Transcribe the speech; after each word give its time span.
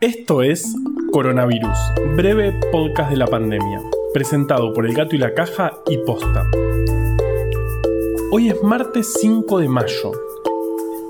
Esto 0.00 0.44
es 0.44 0.76
Coronavirus, 1.10 1.76
breve 2.14 2.52
podcast 2.70 3.10
de 3.10 3.16
la 3.16 3.26
pandemia, 3.26 3.82
presentado 4.14 4.72
por 4.72 4.86
El 4.86 4.94
Gato 4.94 5.16
y 5.16 5.18
la 5.18 5.34
Caja 5.34 5.72
y 5.88 5.98
Posta. 5.98 6.48
Hoy 8.30 8.48
es 8.48 8.62
martes 8.62 9.12
5 9.20 9.58
de 9.58 9.68
mayo, 9.68 10.12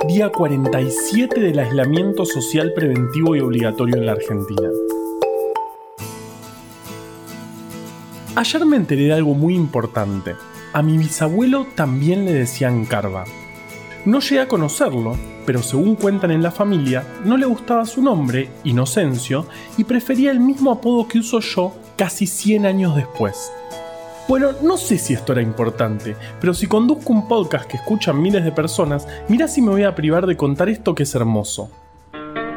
día 0.09 0.31
47 0.31 1.39
del 1.39 1.59
aislamiento 1.59 2.25
social 2.25 2.73
preventivo 2.73 3.37
y 3.37 3.41
obligatorio 3.41 3.97
en 3.97 4.07
la 4.07 4.13
Argentina. 4.13 4.71
Ayer 8.37 8.65
me 8.65 8.77
enteré 8.79 9.03
de 9.03 9.13
algo 9.13 9.35
muy 9.35 9.55
importante. 9.55 10.35
A 10.73 10.81
mi 10.81 10.97
bisabuelo 10.97 11.67
también 11.75 12.25
le 12.25 12.33
decían 12.33 12.87
Carva. 12.87 13.27
No 14.05 14.21
llegué 14.21 14.41
a 14.41 14.49
conocerlo, 14.49 15.17
pero 15.45 15.63
según 15.63 15.97
cuentan 15.97 16.31
en 16.31 16.43
la 16.43 16.51
familia, 16.51 17.05
no 17.25 17.37
le 17.37 17.47
gustaba 17.47 17.85
su 17.85 18.01
nombre, 18.01 18.49
Inocencio, 18.65 19.47
y 19.77 19.85
prefería 19.85 20.31
el 20.31 20.41
mismo 20.41 20.71
apodo 20.71 21.09
que 21.09 21.19
uso 21.19 21.41
yo 21.41 21.75
casi 21.97 22.27
100 22.27 22.67
años 22.67 22.95
después. 22.95 23.53
Bueno, 24.29 24.51
no 24.63 24.77
sé 24.77 24.99
si 24.99 25.15
esto 25.15 25.33
era 25.33 25.43
importante, 25.43 26.15
pero 26.41 26.55
si 26.55 26.67
conduzco 26.67 27.13
un 27.13 27.27
podcast 27.27 27.69
que 27.69 27.79
escuchan 27.79 28.21
miles 28.21 28.45
de 28.45 28.53
personas, 28.53 29.09
mira 29.29 29.49
si 29.49 29.63
me 29.63 29.71
voy 29.71 29.85
a 29.85 29.95
privar 29.95 30.27
de 30.27 30.37
contar 30.37 30.69
esto 30.69 30.95
que 30.95 31.03
es 31.03 31.15
hermoso. 31.15 31.71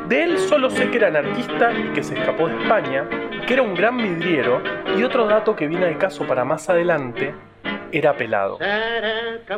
De 0.09 0.23
él 0.23 0.37
solo 0.37 0.69
sé 0.69 0.91
que 0.91 0.97
era 0.97 1.07
anarquista 1.07 1.71
y 1.71 1.93
que 1.93 2.03
se 2.03 2.13
escapó 2.13 2.49
de 2.49 2.61
España, 2.61 3.07
que 3.47 3.53
era 3.53 3.63
un 3.63 3.73
gran 3.73 3.97
vidriero, 3.97 4.61
y 4.97 5.03
otro 5.03 5.25
dato 5.25 5.55
que 5.55 5.67
viene 5.67 5.85
al 5.85 5.97
caso 5.97 6.27
para 6.27 6.43
más 6.43 6.69
adelante, 6.69 7.33
era 7.91 8.15
pelado. 8.15 8.57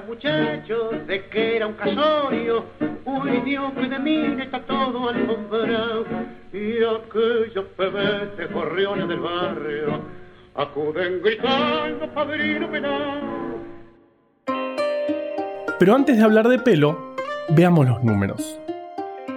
muchachos, 0.07 1.07
de 1.07 1.25
que 1.27 1.57
era 1.57 1.67
un 1.67 1.73
casorio, 1.73 2.65
uy 3.05 3.41
Dios 3.41 3.71
que 3.73 3.87
de 3.87 3.99
mí 3.99 4.41
está 4.41 4.61
todo 4.61 5.09
alfombrado, 5.09 6.05
y 6.51 6.77
aquellos 6.83 7.65
pebetes 7.77 8.51
gorriones 8.51 9.07
del 9.07 9.19
barrio 9.19 10.01
acuden 10.55 11.21
gritando 11.21 12.11
padrino 12.13 12.69
pelado. 12.69 13.43
Pero 15.79 15.95
antes 15.95 16.17
de 16.17 16.23
hablar 16.23 16.47
de 16.47 16.59
pelo, 16.59 17.15
veamos 17.49 17.87
los 17.87 18.03
números. 18.03 18.59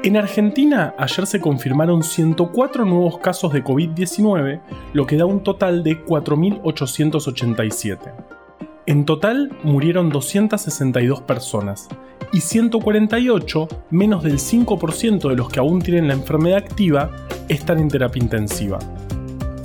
En 0.02 0.16
Argentina, 0.16 0.94
ayer 0.98 1.26
se 1.26 1.40
confirmaron 1.40 2.02
104 2.02 2.84
nuevos 2.84 3.18
casos 3.18 3.52
de 3.52 3.64
COVID-19, 3.64 4.60
lo 4.92 5.06
que 5.06 5.16
da 5.16 5.26
un 5.26 5.42
total 5.42 5.82
de 5.82 6.04
4.887. 6.04 8.35
En 8.86 9.04
total 9.04 9.50
murieron 9.64 10.10
262 10.10 11.20
personas 11.22 11.88
y 12.32 12.40
148, 12.40 13.66
menos 13.90 14.22
del 14.22 14.38
5% 14.38 15.28
de 15.28 15.34
los 15.34 15.48
que 15.48 15.58
aún 15.58 15.82
tienen 15.82 16.06
la 16.06 16.14
enfermedad 16.14 16.58
activa, 16.58 17.10
están 17.48 17.80
en 17.80 17.88
terapia 17.88 18.22
intensiva. 18.22 18.78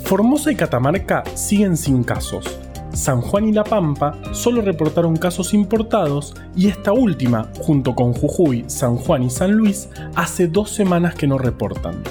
Formosa 0.05 0.51
y 0.51 0.55
Catamarca 0.55 1.23
siguen 1.35 1.77
sin 1.77 2.03
casos. 2.03 2.45
San 2.93 3.21
Juan 3.21 3.47
y 3.47 3.53
La 3.53 3.63
Pampa 3.63 4.17
solo 4.31 4.61
reportaron 4.61 5.15
casos 5.15 5.53
importados 5.53 6.33
y 6.55 6.67
esta 6.67 6.91
última, 6.91 7.47
junto 7.59 7.93
con 7.93 8.13
Jujuy, 8.13 8.65
San 8.67 8.95
Juan 8.95 9.21
y 9.21 9.29
San 9.29 9.51
Luis, 9.51 9.87
hace 10.15 10.47
dos 10.47 10.71
semanas 10.71 11.13
que 11.13 11.27
no 11.27 11.37
reportan. 11.37 12.01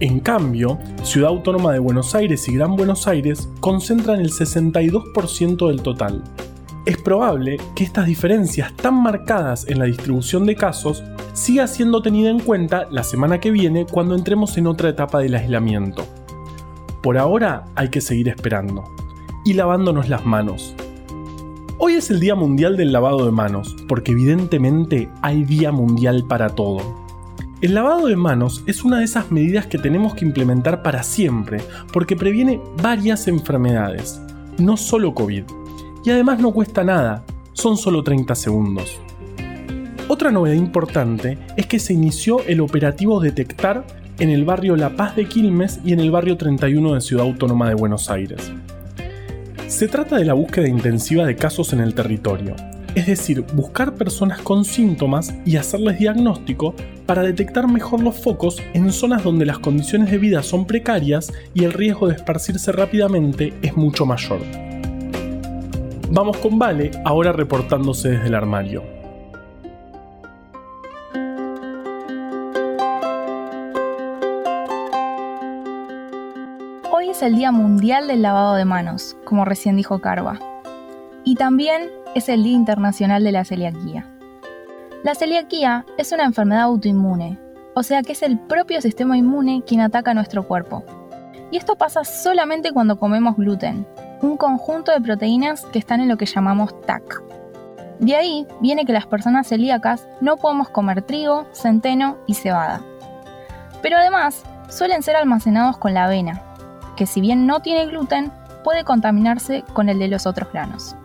En 0.00 0.18
cambio, 0.18 0.78
Ciudad 1.04 1.30
Autónoma 1.30 1.72
de 1.72 1.78
Buenos 1.78 2.16
Aires 2.16 2.48
y 2.48 2.54
Gran 2.54 2.74
Buenos 2.74 3.06
Aires 3.06 3.48
concentran 3.60 4.20
el 4.20 4.32
62% 4.32 5.68
del 5.68 5.82
total. 5.82 6.22
Es 6.84 6.98
probable 6.98 7.58
que 7.76 7.84
estas 7.84 8.06
diferencias 8.06 8.74
tan 8.74 9.00
marcadas 9.00 9.68
en 9.68 9.78
la 9.78 9.84
distribución 9.84 10.46
de 10.46 10.56
casos 10.56 11.04
siga 11.32 11.68
siendo 11.68 12.02
tenida 12.02 12.28
en 12.28 12.40
cuenta 12.40 12.88
la 12.90 13.04
semana 13.04 13.38
que 13.38 13.52
viene 13.52 13.86
cuando 13.86 14.16
entremos 14.16 14.58
en 14.58 14.66
otra 14.66 14.88
etapa 14.88 15.20
del 15.20 15.36
aislamiento. 15.36 16.04
Por 17.00 17.16
ahora 17.16 17.64
hay 17.76 17.88
que 17.88 18.00
seguir 18.00 18.28
esperando 18.28 18.84
y 19.44 19.52
lavándonos 19.52 20.08
las 20.08 20.26
manos. 20.26 20.74
Hoy 21.78 21.94
es 21.94 22.10
el 22.10 22.18
Día 22.18 22.34
Mundial 22.34 22.76
del 22.76 22.92
Lavado 22.92 23.24
de 23.24 23.30
Manos, 23.30 23.76
porque 23.88 24.12
evidentemente 24.12 25.08
hay 25.22 25.44
Día 25.44 25.70
Mundial 25.70 26.24
para 26.28 26.50
todo. 26.50 27.03
El 27.64 27.72
lavado 27.72 28.08
de 28.08 28.16
manos 28.16 28.62
es 28.66 28.84
una 28.84 28.98
de 28.98 29.06
esas 29.06 29.30
medidas 29.30 29.66
que 29.66 29.78
tenemos 29.78 30.14
que 30.14 30.26
implementar 30.26 30.82
para 30.82 31.02
siempre, 31.02 31.62
porque 31.94 32.14
previene 32.14 32.60
varias 32.82 33.26
enfermedades, 33.26 34.20
no 34.58 34.76
solo 34.76 35.14
COVID. 35.14 35.44
Y 36.04 36.10
además 36.10 36.40
no 36.40 36.52
cuesta 36.52 36.84
nada, 36.84 37.24
son 37.54 37.78
solo 37.78 38.02
30 38.02 38.34
segundos. 38.34 39.00
Otra 40.08 40.30
novedad 40.30 40.56
importante 40.56 41.38
es 41.56 41.64
que 41.64 41.78
se 41.78 41.94
inició 41.94 42.44
el 42.44 42.60
operativo 42.60 43.18
Detectar 43.18 43.86
en 44.18 44.28
el 44.28 44.44
barrio 44.44 44.76
La 44.76 44.94
Paz 44.94 45.16
de 45.16 45.24
Quilmes 45.24 45.80
y 45.86 45.94
en 45.94 46.00
el 46.00 46.10
barrio 46.10 46.36
31 46.36 46.92
de 46.92 47.00
Ciudad 47.00 47.24
Autónoma 47.24 47.70
de 47.70 47.76
Buenos 47.76 48.10
Aires. 48.10 48.52
Se 49.68 49.88
trata 49.88 50.18
de 50.18 50.26
la 50.26 50.34
búsqueda 50.34 50.68
intensiva 50.68 51.24
de 51.24 51.34
casos 51.34 51.72
en 51.72 51.80
el 51.80 51.94
territorio, 51.94 52.56
es 52.94 53.06
decir, 53.06 53.44
buscar 53.54 53.94
personas 53.94 54.40
con 54.40 54.64
síntomas 54.64 55.34
y 55.44 55.56
hacerles 55.56 55.98
diagnóstico 55.98 56.74
para 57.06 57.22
detectar 57.22 57.66
mejor 57.66 58.00
los 58.00 58.16
focos 58.16 58.62
en 58.72 58.92
zonas 58.92 59.24
donde 59.24 59.44
las 59.44 59.58
condiciones 59.58 60.10
de 60.10 60.18
vida 60.18 60.42
son 60.42 60.64
precarias 60.64 61.32
y 61.54 61.64
el 61.64 61.72
riesgo 61.72 62.06
de 62.06 62.14
esparcirse 62.14 62.70
rápidamente 62.70 63.52
es 63.62 63.76
mucho 63.76 64.06
mayor. 64.06 64.40
Vamos 66.10 66.36
con 66.36 66.58
Vale, 66.58 66.92
ahora 67.04 67.32
reportándose 67.32 68.10
desde 68.10 68.28
el 68.28 68.34
armario. 68.34 68.84
Hoy 76.92 77.08
es 77.08 77.22
el 77.22 77.34
Día 77.34 77.50
Mundial 77.50 78.06
del 78.06 78.22
Lavado 78.22 78.54
de 78.54 78.64
Manos, 78.64 79.16
como 79.24 79.44
recién 79.44 79.76
dijo 79.76 79.98
Carva. 79.98 80.38
Y 81.24 81.34
también 81.34 81.90
es 82.14 82.28
el 82.28 82.44
Día 82.44 82.54
Internacional 82.54 83.24
de 83.24 83.32
la 83.32 83.44
Celiaquía. 83.44 84.08
La 85.02 85.14
celiaquía 85.14 85.84
es 85.98 86.12
una 86.12 86.24
enfermedad 86.24 86.62
autoinmune, 86.62 87.38
o 87.74 87.82
sea 87.82 88.02
que 88.02 88.12
es 88.12 88.22
el 88.22 88.38
propio 88.38 88.80
sistema 88.80 89.18
inmune 89.18 89.62
quien 89.66 89.80
ataca 89.80 90.14
nuestro 90.14 90.46
cuerpo. 90.46 90.84
Y 91.50 91.56
esto 91.56 91.76
pasa 91.76 92.04
solamente 92.04 92.72
cuando 92.72 92.98
comemos 92.98 93.36
gluten, 93.36 93.86
un 94.22 94.36
conjunto 94.36 94.92
de 94.92 95.00
proteínas 95.00 95.66
que 95.66 95.78
están 95.78 96.00
en 96.00 96.08
lo 96.08 96.16
que 96.16 96.26
llamamos 96.26 96.80
TAC. 96.82 97.22
De 97.98 98.16
ahí 98.16 98.46
viene 98.60 98.86
que 98.86 98.92
las 98.92 99.06
personas 99.06 99.48
celíacas 99.48 100.08
no 100.20 100.36
podemos 100.36 100.68
comer 100.68 101.02
trigo, 101.02 101.46
centeno 101.52 102.16
y 102.26 102.34
cebada. 102.34 102.80
Pero 103.82 103.98
además 103.98 104.42
suelen 104.68 105.02
ser 105.02 105.16
almacenados 105.16 105.76
con 105.76 105.94
la 105.94 106.04
avena, 106.04 106.42
que 106.96 107.06
si 107.06 107.20
bien 107.20 107.46
no 107.46 107.60
tiene 107.60 107.86
gluten, 107.86 108.32
puede 108.62 108.84
contaminarse 108.84 109.64
con 109.74 109.88
el 109.88 109.98
de 109.98 110.08
los 110.08 110.26
otros 110.26 110.50
granos. 110.52 110.96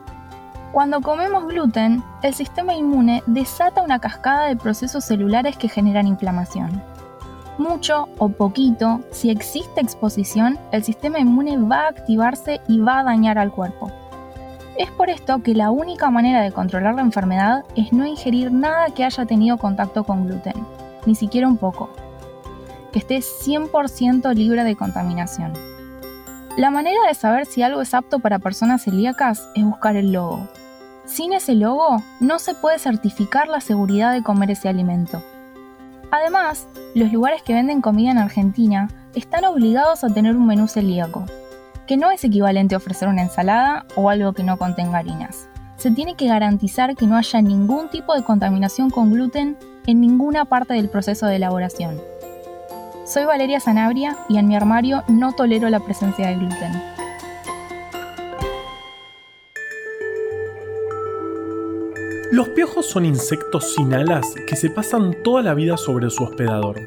Cuando 0.72 1.00
comemos 1.00 1.48
gluten, 1.48 2.00
el 2.22 2.32
sistema 2.32 2.74
inmune 2.74 3.24
desata 3.26 3.82
una 3.82 3.98
cascada 3.98 4.46
de 4.46 4.54
procesos 4.54 5.04
celulares 5.04 5.56
que 5.56 5.68
generan 5.68 6.06
inflamación. 6.06 6.80
Mucho 7.58 8.08
o 8.18 8.28
poquito, 8.28 9.00
si 9.10 9.30
existe 9.30 9.80
exposición, 9.80 10.60
el 10.70 10.84
sistema 10.84 11.18
inmune 11.18 11.58
va 11.58 11.86
a 11.86 11.88
activarse 11.88 12.60
y 12.68 12.78
va 12.78 13.00
a 13.00 13.04
dañar 13.04 13.36
al 13.36 13.50
cuerpo. 13.50 13.90
Es 14.78 14.92
por 14.92 15.10
esto 15.10 15.42
que 15.42 15.56
la 15.56 15.72
única 15.72 16.08
manera 16.08 16.40
de 16.40 16.52
controlar 16.52 16.94
la 16.94 17.02
enfermedad 17.02 17.64
es 17.74 17.92
no 17.92 18.06
ingerir 18.06 18.52
nada 18.52 18.94
que 18.94 19.04
haya 19.04 19.26
tenido 19.26 19.58
contacto 19.58 20.04
con 20.04 20.24
gluten, 20.24 20.54
ni 21.04 21.16
siquiera 21.16 21.48
un 21.48 21.56
poco. 21.56 21.90
Que 22.92 23.00
esté 23.00 23.18
100% 23.18 24.32
libre 24.34 24.62
de 24.62 24.76
contaminación. 24.76 25.52
La 26.56 26.70
manera 26.70 27.00
de 27.08 27.14
saber 27.14 27.46
si 27.46 27.62
algo 27.62 27.80
es 27.80 27.92
apto 27.92 28.20
para 28.20 28.38
personas 28.38 28.84
celíacas 28.84 29.48
es 29.56 29.64
buscar 29.64 29.96
el 29.96 30.12
logo. 30.12 30.48
Sin 31.10 31.32
ese 31.32 31.56
logo, 31.56 32.04
no 32.20 32.38
se 32.38 32.54
puede 32.54 32.78
certificar 32.78 33.48
la 33.48 33.60
seguridad 33.60 34.12
de 34.12 34.22
comer 34.22 34.52
ese 34.52 34.68
alimento. 34.68 35.20
Además, 36.12 36.68
los 36.94 37.12
lugares 37.12 37.42
que 37.42 37.52
venden 37.52 37.80
comida 37.80 38.12
en 38.12 38.18
Argentina 38.18 38.88
están 39.16 39.44
obligados 39.44 40.04
a 40.04 40.08
tener 40.08 40.36
un 40.36 40.46
menú 40.46 40.68
celíaco, 40.68 41.26
que 41.88 41.96
no 41.96 42.12
es 42.12 42.22
equivalente 42.22 42.76
a 42.76 42.78
ofrecer 42.78 43.08
una 43.08 43.22
ensalada 43.22 43.86
o 43.96 44.08
algo 44.08 44.34
que 44.34 44.44
no 44.44 44.56
contenga 44.56 44.98
harinas. 44.98 45.48
Se 45.78 45.90
tiene 45.90 46.14
que 46.14 46.28
garantizar 46.28 46.94
que 46.94 47.08
no 47.08 47.16
haya 47.16 47.42
ningún 47.42 47.88
tipo 47.88 48.14
de 48.14 48.22
contaminación 48.22 48.88
con 48.88 49.12
gluten 49.12 49.58
en 49.86 50.00
ninguna 50.00 50.44
parte 50.44 50.74
del 50.74 50.90
proceso 50.90 51.26
de 51.26 51.36
elaboración. 51.36 52.00
Soy 53.04 53.24
Valeria 53.24 53.58
Sanabria 53.58 54.16
y 54.28 54.38
en 54.38 54.46
mi 54.46 54.54
armario 54.54 55.02
no 55.08 55.32
tolero 55.32 55.68
la 55.70 55.80
presencia 55.80 56.28
de 56.28 56.36
gluten. 56.36 56.99
Los 62.30 62.50
piojos 62.50 62.86
son 62.86 63.04
insectos 63.04 63.74
sin 63.74 63.92
alas 63.92 64.36
que 64.46 64.54
se 64.54 64.70
pasan 64.70 65.16
toda 65.24 65.42
la 65.42 65.52
vida 65.52 65.76
sobre 65.76 66.10
su 66.10 66.22
hospedador. 66.22 66.78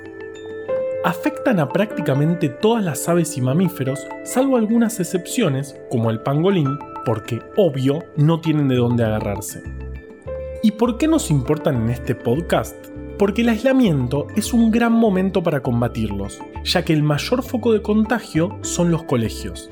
Afectan 1.04 1.60
a 1.60 1.68
prácticamente 1.68 2.48
todas 2.48 2.81
las 2.81 3.10
aves 3.10 3.36
y 3.36 3.42
mamíferos, 3.42 4.07
salvo 4.24 4.56
algunas 4.56 5.01
excepciones, 5.01 5.75
como 5.92 6.12
el 6.12 6.22
pangolín, 6.22 6.80
porque, 7.06 7.42
obvio, 7.57 8.06
no 8.16 8.40
tienen 8.40 8.69
de 8.69 8.78
dónde 8.78 9.04
agarrarse. 9.04 9.62
¿Y 10.62 10.72
por 10.72 10.98
qué 10.98 11.10
nos 11.10 11.30
importan 11.30 11.75
en 11.75 11.89
este 11.89 12.16
podcast? 12.16 12.78
Porque 13.19 13.42
el 13.42 13.50
aislamiento 13.50 14.28
es 14.38 14.54
un 14.54 14.72
gran 14.72 14.94
momento 14.94 15.44
para 15.44 15.62
combatirlos, 15.62 16.39
ya 16.63 16.86
que 16.86 16.94
el 16.94 17.04
mayor 17.04 17.44
foco 17.44 17.74
de 17.74 17.81
contagio 17.81 18.60
son 18.62 18.92
los 18.92 19.04
colegios. 19.04 19.69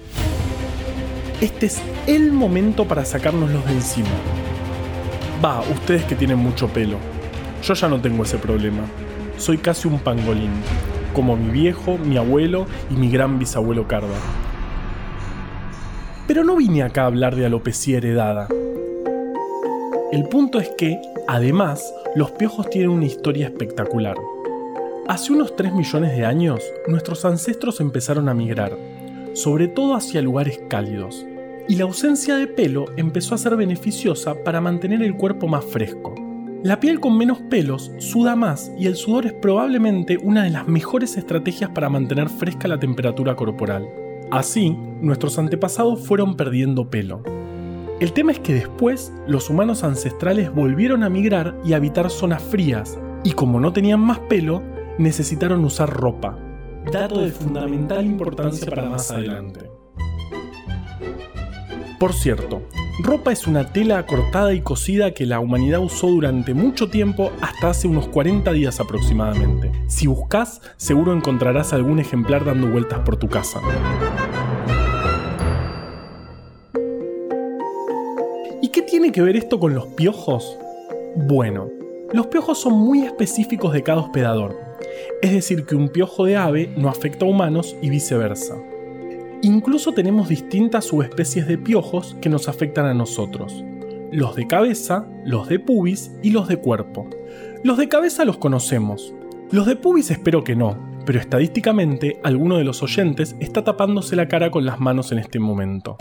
Este 1.40 1.68
es 1.68 1.82
el 2.08 2.34
momento 2.34 2.86
para 2.90 3.06
sacárnoslos 3.06 3.66
de 3.68 3.72
encima. 3.72 4.10
Va, 5.44 5.62
ustedes 5.62 6.04
que 6.04 6.14
tienen 6.14 6.38
mucho 6.38 6.68
pelo. 6.68 6.98
Yo 7.64 7.74
ya 7.74 7.88
no 7.88 8.00
tengo 8.00 8.22
ese 8.24 8.38
problema. 8.38 8.84
Soy 9.38 9.58
casi 9.58 9.88
un 9.88 9.98
pangolín, 9.98 10.52
como 11.16 11.36
mi 11.36 11.50
viejo, 11.50 11.98
mi 11.98 12.18
abuelo 12.18 12.68
y 12.92 12.94
mi 12.94 13.10
gran 13.10 13.40
bisabuelo 13.40 13.88
Carva. 13.88 14.20
Pero 16.28 16.44
no 16.44 16.58
vine 16.58 16.84
acá 16.84 17.04
a 17.04 17.08
hablar 17.08 17.36
de 17.36 17.48
alopecia 17.48 17.98
heredada. 17.98 18.50
El 20.12 20.26
punto 20.30 20.60
es 20.60 20.70
que, 20.78 21.02
además, 21.28 21.92
los 22.16 22.30
piojos 22.32 22.70
tienen 22.70 22.92
una 22.92 23.06
historia 23.06 23.48
espectacular. 23.48 24.18
Hace 25.08 25.34
unos 25.34 25.56
3 25.56 25.74
millones 25.74 26.16
de 26.16 26.24
años, 26.24 26.62
nuestros 26.88 27.26
ancestros 27.26 27.80
empezaron 27.80 28.30
a 28.30 28.36
migrar, 28.36 28.78
sobre 29.34 29.68
todo 29.68 29.96
hacia 29.96 30.22
lugares 30.22 30.62
cálidos, 30.70 31.26
y 31.72 31.76
la 31.76 31.86
ausencia 31.86 32.36
de 32.36 32.48
pelo 32.48 32.88
empezó 32.98 33.34
a 33.34 33.38
ser 33.38 33.56
beneficiosa 33.56 34.44
para 34.44 34.60
mantener 34.60 35.02
el 35.02 35.16
cuerpo 35.16 35.48
más 35.48 35.64
fresco. 35.64 36.14
La 36.64 36.82
piel 36.82 37.00
con 37.00 37.18
menos 37.18 37.40
pelos 37.50 37.94
suda 37.98 38.36
más 38.36 38.74
y 38.78 38.88
el 38.88 38.98
sudor 38.98 39.26
es 39.26 39.32
probablemente 39.32 40.18
una 40.22 40.44
de 40.44 40.50
las 40.50 40.68
mejores 40.68 41.16
estrategias 41.16 41.70
para 41.70 41.88
mantener 41.88 42.28
fresca 42.28 42.68
la 42.68 42.78
temperatura 42.78 43.38
corporal. 43.38 43.88
Así, 44.32 44.78
nuestros 45.00 45.40
antepasados 45.40 46.06
fueron 46.06 46.36
perdiendo 46.36 46.90
pelo. 46.90 47.24
El 48.02 48.12
tema 48.12 48.34
es 48.34 48.42
que 48.42 48.54
después 48.54 49.14
los 49.26 49.50
humanos 49.50 49.86
ancestrales 49.86 50.54
volvieron 50.54 51.04
a 51.04 51.10
migrar 51.10 51.56
y 51.64 51.72
habitar 51.72 52.10
zonas 52.10 52.44
frías, 52.44 53.00
y 53.24 53.32
como 53.32 53.62
no 53.62 53.72
tenían 53.72 54.02
más 54.02 54.20
pelo, 54.20 54.62
necesitaron 54.98 55.64
usar 55.64 55.90
ropa. 55.90 56.38
Dato 56.92 57.22
de 57.22 57.32
fundamental 57.32 58.06
importancia 58.06 58.70
para 58.70 58.90
más 58.90 59.10
adelante. 59.10 59.72
Por 62.02 62.14
cierto, 62.14 62.64
ropa 63.04 63.32
es 63.32 63.46
una 63.46 63.74
tela 63.74 64.04
cortada 64.08 64.56
y 64.56 64.62
cosida 64.62 65.14
que 65.14 65.28
la 65.28 65.40
humanidad 65.40 65.82
usó 65.82 66.08
durante 66.08 66.56
mucho 66.56 66.90
tiempo 66.90 67.32
hasta 67.42 67.70
hace 67.70 67.88
unos 67.88 68.08
40 68.08 68.52
días 68.54 68.80
aproximadamente. 68.80 69.72
Si 69.86 70.08
buscas, 70.08 70.62
seguro 70.78 71.14
encontrarás 71.14 71.74
algún 71.74 72.00
ejemplar 72.00 72.44
dando 72.44 72.72
vueltas 72.72 73.02
por 73.02 73.18
tu 73.18 73.30
casa. 73.30 73.62
¿Y 78.64 78.70
qué 78.70 78.82
tiene 78.82 79.12
que 79.12 79.22
ver 79.22 79.38
esto 79.38 79.60
con 79.60 79.76
los 79.76 79.86
piojos? 79.90 80.58
Bueno, 81.16 81.70
los 82.14 82.26
piojos 82.26 82.60
son 82.60 82.74
muy 82.74 83.04
específicos 83.04 83.74
de 83.74 83.84
cada 83.84 84.00
hospedador, 84.00 84.58
es 85.22 85.34
decir, 85.34 85.68
que 85.68 85.76
un 85.76 85.88
piojo 85.88 86.26
de 86.26 86.36
ave 86.36 86.74
no 86.76 86.90
afecta 86.90 87.26
a 87.26 87.30
humanos 87.30 87.76
y 87.80 87.92
viceversa. 87.92 88.56
Incluso 89.44 89.94
tenemos 89.94 90.30
distintas 90.30 90.86
subespecies 90.86 91.48
de 91.48 91.58
piojos 91.58 92.16
que 92.22 92.30
nos 92.30 92.48
afectan 92.48 92.86
a 92.86 92.94
nosotros. 92.94 93.64
Los 94.12 94.36
de 94.36 94.46
cabeza, 94.46 95.08
los 95.26 95.50
de 95.50 95.58
pubis 95.58 96.12
y 96.22 96.30
los 96.30 96.48
de 96.48 96.58
cuerpo. 96.58 97.10
Los 97.64 97.78
de 97.78 97.90
cabeza 97.90 98.24
los 98.24 98.38
conocemos. 98.38 99.16
Los 99.50 99.66
de 99.66 99.76
pubis 99.76 100.12
espero 100.12 100.44
que 100.44 100.56
no, 100.56 100.78
pero 101.08 101.20
estadísticamente 101.20 102.20
alguno 102.24 102.58
de 102.58 102.64
los 102.64 102.84
oyentes 102.84 103.36
está 103.40 103.64
tapándose 103.64 104.16
la 104.16 104.28
cara 104.28 104.52
con 104.52 104.64
las 104.64 104.80
manos 104.80 105.12
en 105.12 105.18
este 105.18 105.40
momento. 105.40 105.98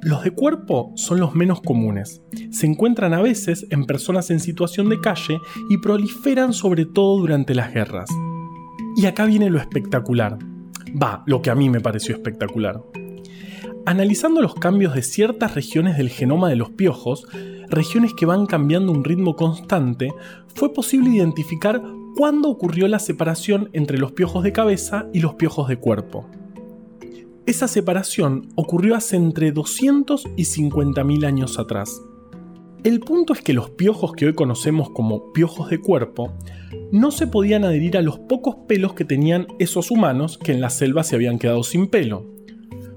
Los 0.00 0.22
de 0.22 0.30
cuerpo 0.30 0.92
son 0.94 1.18
los 1.18 1.34
menos 1.34 1.62
comunes. 1.62 2.22
Se 2.50 2.66
encuentran 2.66 3.12
a 3.12 3.22
veces 3.22 3.66
en 3.70 3.86
personas 3.86 4.30
en 4.30 4.38
situación 4.38 4.88
de 4.88 5.00
calle 5.00 5.38
y 5.68 5.78
proliferan 5.78 6.52
sobre 6.52 6.86
todo 6.86 7.18
durante 7.18 7.56
las 7.56 7.72
guerras. 7.74 8.08
Y 8.96 9.06
acá 9.06 9.26
viene 9.26 9.50
lo 9.50 9.58
espectacular. 9.58 10.38
Va, 11.00 11.22
lo 11.26 11.42
que 11.42 11.50
a 11.50 11.54
mí 11.54 11.70
me 11.70 11.80
pareció 11.80 12.14
espectacular. 12.14 12.82
Analizando 13.86 14.40
los 14.40 14.54
cambios 14.54 14.94
de 14.94 15.02
ciertas 15.02 15.54
regiones 15.54 15.96
del 15.96 16.08
genoma 16.08 16.48
de 16.48 16.56
los 16.56 16.70
piojos, 16.70 17.26
regiones 17.68 18.12
que 18.14 18.26
van 18.26 18.46
cambiando 18.46 18.92
un 18.92 19.02
ritmo 19.02 19.34
constante, 19.34 20.12
fue 20.54 20.72
posible 20.72 21.10
identificar 21.10 21.82
cuándo 22.16 22.48
ocurrió 22.48 22.86
la 22.88 22.98
separación 22.98 23.70
entre 23.72 23.98
los 23.98 24.12
piojos 24.12 24.44
de 24.44 24.52
cabeza 24.52 25.06
y 25.12 25.20
los 25.20 25.34
piojos 25.34 25.68
de 25.68 25.78
cuerpo. 25.78 26.26
Esa 27.44 27.66
separación 27.66 28.48
ocurrió 28.54 28.94
hace 28.94 29.16
entre 29.16 29.50
200 29.50 30.26
y 30.36 30.44
50.000 30.44 31.26
años 31.26 31.58
atrás. 31.58 32.00
El 32.84 32.98
punto 32.98 33.32
es 33.32 33.42
que 33.42 33.52
los 33.52 33.70
piojos 33.70 34.12
que 34.12 34.26
hoy 34.26 34.34
conocemos 34.34 34.90
como 34.90 35.32
piojos 35.32 35.70
de 35.70 35.78
cuerpo 35.78 36.32
no 36.90 37.12
se 37.12 37.28
podían 37.28 37.64
adherir 37.64 37.96
a 37.96 38.02
los 38.02 38.18
pocos 38.18 38.56
pelos 38.66 38.94
que 38.94 39.04
tenían 39.04 39.46
esos 39.60 39.92
humanos 39.92 40.36
que 40.36 40.50
en 40.50 40.60
la 40.60 40.68
selva 40.68 41.04
se 41.04 41.14
habían 41.14 41.38
quedado 41.38 41.62
sin 41.62 41.86
pelo, 41.86 42.26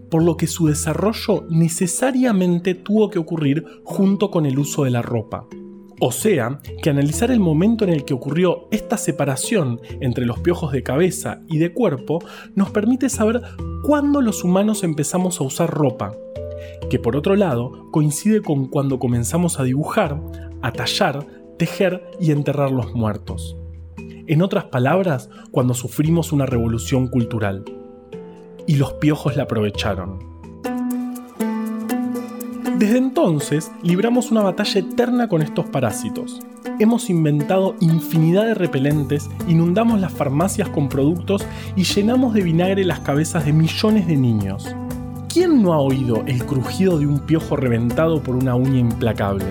por 0.10 0.24
lo 0.24 0.38
que 0.38 0.48
su 0.48 0.66
desarrollo 0.66 1.46
necesariamente 1.52 2.74
tuvo 2.74 3.12
que 3.12 3.20
ocurrir 3.20 3.64
junto 3.84 4.32
con 4.32 4.48
el 4.48 4.58
uso 4.58 4.86
de 4.86 4.90
la 4.90 5.04
ropa. 5.04 5.46
O 6.00 6.12
sea, 6.12 6.60
que 6.82 6.90
analizar 6.90 7.30
el 7.30 7.40
momento 7.40 7.84
en 7.84 7.92
el 7.92 8.06
que 8.06 8.16
ocurrió 8.16 8.68
esta 8.72 8.98
separación 8.98 9.80
entre 10.02 10.26
los 10.26 10.40
piojos 10.40 10.72
de 10.72 10.82
cabeza 10.82 11.42
y 11.48 11.60
de 11.60 11.74
cuerpo 11.74 12.24
nos 12.56 12.72
permite 12.72 13.08
saber 13.08 13.40
cuándo 13.84 14.22
los 14.22 14.44
humanos 14.44 14.84
empezamos 14.84 15.40
a 15.40 15.44
usar 15.44 15.70
ropa, 15.70 16.12
que 16.90 17.00
por 17.00 17.16
otro 17.16 17.36
lado 17.36 17.88
coincide 17.92 18.42
con 18.42 18.68
cuando 18.68 19.00
comenzamos 19.00 19.60
a 19.60 19.64
dibujar, 19.64 20.22
a 20.62 20.72
tallar, 20.72 21.26
tejer 21.58 22.10
y 22.20 22.32
enterrar 22.32 22.72
los 22.72 22.94
muertos. 22.94 23.58
En 24.28 24.42
otras 24.42 24.66
palabras, 24.66 25.30
cuando 25.52 25.74
sufrimos 25.74 26.32
una 26.32 26.46
revolución 26.46 27.08
cultural. 27.08 27.64
Y 28.68 28.78
los 28.78 28.94
piojos 28.94 29.36
la 29.36 29.44
aprovecharon. 29.44 30.18
Desde 32.80 32.98
entonces, 32.98 33.72
libramos 33.84 34.32
una 34.32 34.42
batalla 34.42 34.82
eterna 34.82 35.30
con 35.30 35.42
estos 35.42 35.66
parásitos. 35.68 36.40
Hemos 36.80 37.10
inventado 37.10 37.76
infinidad 37.80 38.46
de 38.46 38.54
repelentes, 38.54 39.30
inundamos 39.48 40.02
las 40.02 40.12
farmacias 40.12 40.68
con 40.70 40.90
productos 40.90 41.46
y 41.76 41.84
llenamos 41.84 42.34
de 42.34 42.42
vinagre 42.42 42.84
las 42.84 43.00
cabezas 43.00 43.46
de 43.46 43.54
millones 43.54 44.08
de 44.08 44.18
niños. 44.18 44.76
¿Quién 45.36 45.62
no 45.62 45.74
ha 45.74 45.80
oído 45.80 46.24
el 46.28 46.46
crujido 46.46 46.98
de 46.98 47.08
un 47.08 47.20
piojo 47.20 47.58
reventado 47.58 48.24
por 48.24 48.38
una 48.38 48.56
uña 48.56 48.80
implacable? 48.80 49.44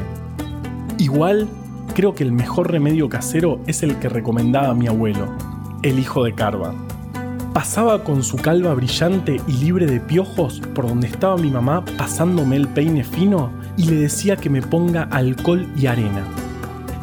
Igual, 0.96 1.46
creo 1.94 2.14
que 2.14 2.24
el 2.24 2.32
mejor 2.32 2.72
remedio 2.72 3.10
casero 3.10 3.60
es 3.66 3.82
el 3.82 3.98
que 3.98 4.08
recomendaba 4.08 4.72
mi 4.72 4.86
abuelo, 4.86 5.36
el 5.82 5.98
hijo 5.98 6.24
de 6.24 6.32
Carva. 6.32 6.72
Pasaba 7.52 8.02
con 8.02 8.22
su 8.22 8.38
calva 8.38 8.72
brillante 8.72 9.42
y 9.46 9.52
libre 9.52 9.84
de 9.84 10.00
piojos 10.00 10.62
por 10.74 10.88
donde 10.88 11.06
estaba 11.06 11.36
mi 11.36 11.50
mamá 11.50 11.84
pasándome 11.98 12.56
el 12.56 12.66
peine 12.66 13.04
fino 13.04 13.50
y 13.76 13.84
le 13.84 13.96
decía 13.96 14.36
que 14.36 14.48
me 14.48 14.62
ponga 14.62 15.02
alcohol 15.10 15.70
y 15.76 15.84
arena. 15.84 16.24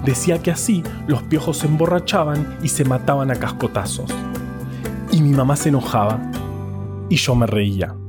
Decía 0.04 0.42
que 0.42 0.50
así 0.50 0.82
los 1.06 1.22
piojos 1.22 1.58
se 1.58 1.68
emborrachaban 1.68 2.58
y 2.64 2.70
se 2.70 2.84
mataban 2.84 3.30
a 3.30 3.36
cascotazos. 3.36 4.10
Y 5.12 5.22
mi 5.22 5.34
mamá 5.34 5.56
se 5.56 5.70
enojaba 5.70 6.20
y 7.10 7.18
yo 7.18 7.36
me 7.36 7.46
reía. 7.46 8.01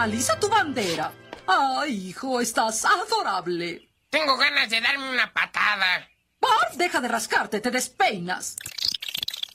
Alisa 0.00 0.40
tu 0.40 0.48
bandera. 0.48 1.12
Ay, 1.46 2.08
hijo, 2.08 2.40
estás 2.40 2.86
adorable. 2.86 3.86
Tengo 4.08 4.34
ganas 4.38 4.70
de 4.70 4.80
darme 4.80 5.10
una 5.10 5.30
patada. 5.30 6.08
Barf, 6.40 6.74
deja 6.76 7.02
de 7.02 7.08
rascarte, 7.08 7.60
te 7.60 7.70
despeinas. 7.70 8.56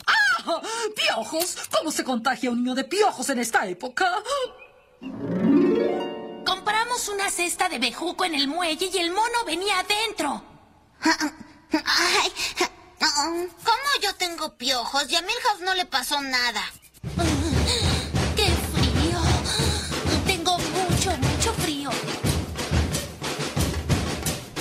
¡Ah! 0.05 0.61
¡Piojos! 0.95 1.57
¿Cómo 1.75 1.91
se 1.91 2.03
contagia 2.03 2.51
un 2.51 2.63
niño 2.63 2.75
de 2.75 2.83
piojos 2.83 3.27
en 3.31 3.39
esta 3.39 3.65
época? 3.65 4.21
Compramos 6.45 7.09
una 7.09 7.31
cesta 7.31 7.67
de 7.67 7.79
bejuco 7.79 8.23
en 8.23 8.35
el 8.35 8.47
muelle 8.47 8.91
y 8.93 8.97
el 8.99 9.09
mono 9.09 9.45
venía 9.47 9.79
adentro. 9.79 10.43
Ay, 11.01 12.31
¿cómo 12.99 13.89
yo 13.99 14.13
tengo 14.13 14.55
piojos 14.55 15.09
y 15.09 15.15
a 15.15 15.21
Milhouse 15.23 15.61
no 15.61 15.73
le 15.73 15.85
pasó 15.87 16.21
nada? 16.21 16.61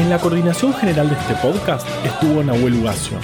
En 0.00 0.08
la 0.08 0.18
coordinación 0.18 0.72
general 0.72 1.10
de 1.10 1.14
este 1.14 1.34
podcast 1.34 1.86
estuvo 2.02 2.42
Nahuel 2.42 2.76
Ugacio. 2.76 3.18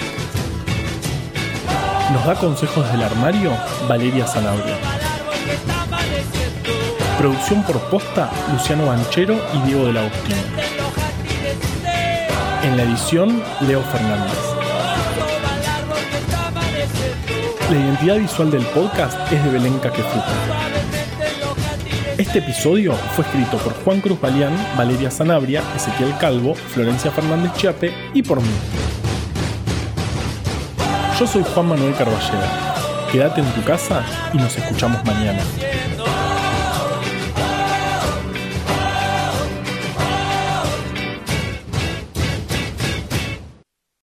Nos 2.13 2.23
da 2.23 2.35
consejos 2.35 2.89
del 2.91 3.01
armario 3.01 3.51
Valeria 3.89 4.27
Sanabria. 4.27 4.75
Producción 7.17 7.63
por 7.63 7.79
posta 7.89 8.29
Luciano 8.53 8.85
Banchero 8.85 9.39
y 9.55 9.67
Diego 9.67 9.87
del 9.87 9.97
Agostino. 9.97 10.37
En 12.61 12.77
la 12.77 12.83
edición 12.83 13.41
Leo 13.61 13.81
Fernández. 13.81 14.37
La 17.71 17.75
identidad 17.75 18.17
visual 18.17 18.51
del 18.51 18.65
podcast 18.67 19.19
es 19.31 19.43
de 19.43 19.49
Belén 19.49 19.79
Caquefuca. 19.79 20.56
Este 22.17 22.39
episodio 22.39 22.93
fue 23.15 23.23
escrito 23.23 23.57
por 23.57 23.73
Juan 23.83 24.01
Cruz 24.01 24.19
Balián, 24.19 24.51
Valeria 24.75 25.11
Sanabria, 25.11 25.61
Ezequiel 25.75 26.17
Calvo, 26.19 26.55
Florencia 26.55 27.11
Fernández 27.11 27.53
Chiape 27.53 27.93
y 28.15 28.23
por 28.23 28.41
mí. 28.41 28.49
Yo 31.19 31.27
soy 31.27 31.43
Juan 31.43 31.67
Manuel 31.67 31.93
Carballeda. 31.93 33.07
Quédate 33.11 33.41
en 33.41 33.51
tu 33.51 33.63
casa 33.63 34.03
y 34.33 34.37
nos 34.37 34.57
escuchamos 34.57 35.05
mañana. 35.05 35.43